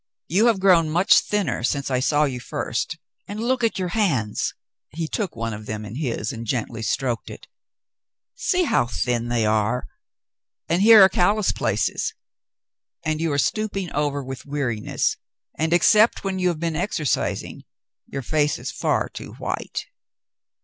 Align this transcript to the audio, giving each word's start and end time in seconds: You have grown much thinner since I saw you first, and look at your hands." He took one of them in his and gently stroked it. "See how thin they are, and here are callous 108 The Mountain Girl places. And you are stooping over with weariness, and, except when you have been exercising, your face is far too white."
You 0.27 0.47
have 0.47 0.59
grown 0.59 0.89
much 0.89 1.19
thinner 1.19 1.61
since 1.61 1.91
I 1.91 1.99
saw 1.99 2.23
you 2.23 2.39
first, 2.39 2.97
and 3.27 3.39
look 3.39 3.63
at 3.63 3.77
your 3.77 3.89
hands." 3.89 4.55
He 4.89 5.07
took 5.07 5.35
one 5.35 5.53
of 5.53 5.67
them 5.67 5.85
in 5.85 5.93
his 5.93 6.33
and 6.33 6.43
gently 6.43 6.81
stroked 6.81 7.29
it. 7.29 7.45
"See 8.33 8.63
how 8.63 8.87
thin 8.87 9.27
they 9.27 9.45
are, 9.45 9.85
and 10.67 10.81
here 10.81 11.03
are 11.03 11.07
callous 11.07 11.53
108 11.53 11.53
The 11.53 11.91
Mountain 11.91 12.13
Girl 12.15 12.15
places. 12.15 12.15
And 13.05 13.21
you 13.21 13.31
are 13.31 13.37
stooping 13.37 13.91
over 13.91 14.23
with 14.23 14.47
weariness, 14.47 15.17
and, 15.59 15.71
except 15.71 16.23
when 16.23 16.39
you 16.39 16.47
have 16.47 16.59
been 16.59 16.75
exercising, 16.75 17.63
your 18.07 18.23
face 18.23 18.57
is 18.57 18.71
far 18.71 19.07
too 19.07 19.33
white." 19.33 19.85